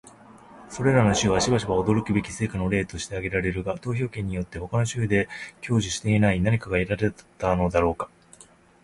[0.67, 5.29] それらの州はしばしば驚くべき成果の例として挙げられるが、投票権によって他の州で
[5.61, 8.09] 享受していない何かが得られたのだろうか？